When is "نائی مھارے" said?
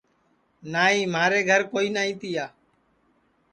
0.73-1.39